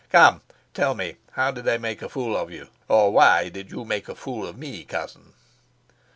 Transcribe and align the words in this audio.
"Come, 0.11 0.41
tell 0.73 0.95
me, 0.95 1.17
how 1.33 1.51
did 1.51 1.65
they 1.65 1.77
make 1.77 2.01
a 2.01 2.09
fool 2.09 2.35
of 2.35 2.49
you, 2.49 2.69
or 2.87 3.11
why 3.13 3.49
did 3.49 3.69
you 3.69 3.85
make 3.85 4.09
a 4.09 4.15
fool 4.15 4.47
of 4.47 4.57
me, 4.57 4.83
cousin?" 4.83 5.33